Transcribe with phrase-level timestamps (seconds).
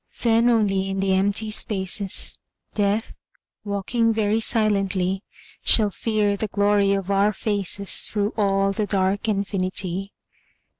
[0.23, 2.35] Then only in the empty spaces,
[2.73, 3.19] Death,
[3.63, 5.23] walking very silently,
[5.63, 10.11] Shall fear the glory of our faces Through all the dark infinity.